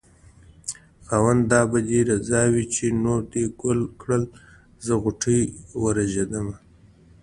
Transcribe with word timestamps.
خاونده 1.07 1.45
دا 1.51 1.61
به 1.71 1.79
دې 1.87 1.99
رضا 2.09 2.41
وي 2.53 2.65
چې 2.75 2.85
نور 3.03 3.21
دې 3.33 3.45
ګل 3.61 3.79
کړل 4.01 4.23
زه 4.85 4.93
غوټۍ 5.03 5.41
ورژېدمه 5.83 6.55